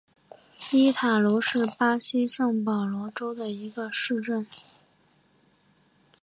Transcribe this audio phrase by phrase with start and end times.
[0.71, 4.47] 伊塔茹是巴西圣保罗州的一个市镇。